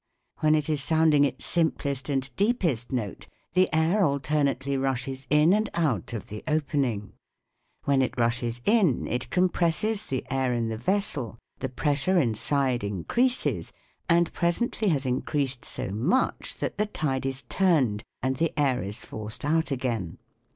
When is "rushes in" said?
4.75-5.53, 8.17-9.05